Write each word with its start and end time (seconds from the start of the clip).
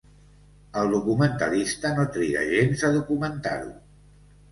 El 0.79 0.87
documentalista 0.93 1.91
no 1.99 2.05
triga 2.15 2.45
gens 2.53 2.81
a 2.87 2.91
documentar-ho. 2.95 3.69